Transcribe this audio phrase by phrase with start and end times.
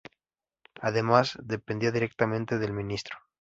[0.81, 3.19] Además, dependía directamente del Ministro.